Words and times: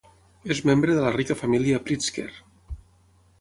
És 0.53 0.61
membre 0.69 0.95
de 0.99 1.03
la 1.03 1.11
rica 1.17 1.37
família 1.41 1.83
Pritzker. 1.91 2.27